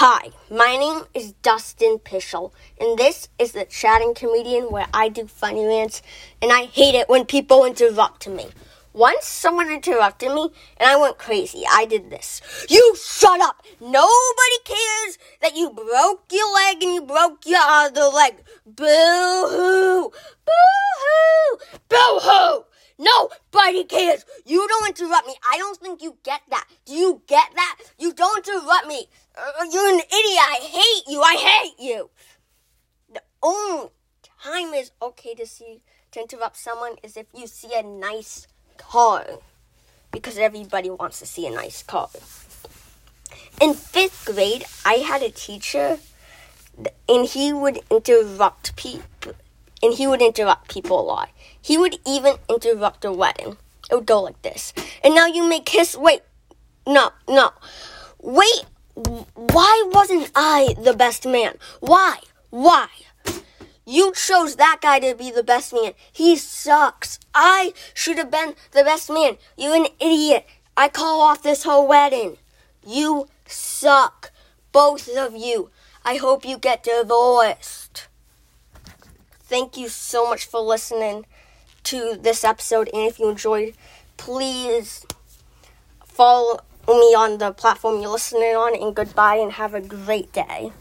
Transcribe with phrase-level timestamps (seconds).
[0.00, 5.26] Hi, my name is Dustin Pueschel, and this is the Chatting Comedian where I do
[5.26, 6.02] funny rants,
[6.40, 8.46] and I hate it when people interrupt me.
[8.92, 11.64] Once someone interrupted me, and I went crazy.
[11.68, 12.40] I did this.
[12.70, 13.66] You shut up!
[13.80, 18.36] Nobody cares that you broke your leg and you broke your other leg.
[18.64, 20.12] Boo hoo!
[20.46, 21.58] Boo hoo!
[21.88, 22.64] Boo hoo!
[23.00, 24.24] Nobody cares.
[24.44, 25.34] You don't interrupt me.
[25.48, 26.66] I don't think you get that.
[26.84, 27.78] Do you get that?
[27.96, 29.06] You don't interrupt me.
[29.38, 30.10] Uh, you're an idiot.
[30.10, 31.22] I hate you.
[31.22, 32.10] I hate you.
[33.12, 33.90] The only
[34.42, 38.48] time is okay to see to interrupt someone is if you see a nice
[38.78, 39.24] car,
[40.10, 42.08] because everybody wants to see a nice car.
[43.60, 45.98] In fifth grade, I had a teacher,
[47.08, 49.34] and he would interrupt people,
[49.82, 51.28] and he would interrupt people a lot.
[51.60, 53.56] He would even interrupt a wedding.
[53.90, 54.72] It would go like this.
[55.04, 55.96] And now you may kiss.
[55.96, 56.22] Wait,
[56.86, 57.50] no, no.
[58.20, 58.64] Wait,
[59.34, 61.54] why wasn't I the best man?
[61.80, 62.18] Why?
[62.50, 62.88] Why?
[63.86, 65.92] You chose that guy to be the best man.
[66.12, 67.18] He sucks.
[67.34, 69.38] I should have been the best man.
[69.56, 70.46] You're an idiot.
[70.76, 72.36] I call off this whole wedding.
[72.86, 74.30] You suck.
[74.72, 75.70] Both of you.
[76.04, 78.08] I hope you get divorced.
[79.40, 81.24] Thank you so much for listening
[81.84, 82.90] to this episode.
[82.92, 83.74] And if you enjoyed,
[84.18, 85.06] please
[86.04, 86.60] follow
[86.94, 88.74] me on the platform you're listening on.
[88.80, 90.72] And goodbye and have a great day.